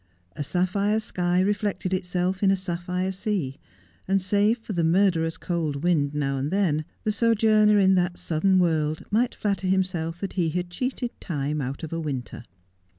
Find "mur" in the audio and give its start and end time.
4.83-5.11